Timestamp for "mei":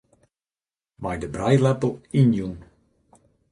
1.01-1.17